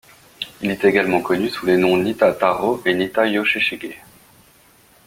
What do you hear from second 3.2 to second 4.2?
Yoshishige.